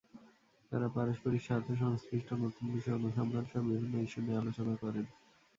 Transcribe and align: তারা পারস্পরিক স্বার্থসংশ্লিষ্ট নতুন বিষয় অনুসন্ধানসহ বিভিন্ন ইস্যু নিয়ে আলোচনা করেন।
তারা 0.71 0.87
পারস্পরিক 0.95 1.41
স্বার্থসংশ্লিষ্ট 1.43 2.29
নতুন 2.35 2.65
বিষয় 2.75 2.97
অনুসন্ধানসহ 2.99 3.59
বিভিন্ন 3.67 3.93
ইস্যু 3.97 4.19
নিয়ে 4.21 4.39
আলোচনা 4.41 4.73
করেন। 4.75 5.05